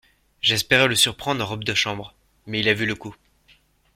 [0.41, 2.15] J'espérais le surprendre en robe de chambre;
[2.47, 3.15] mais il a vu le coup.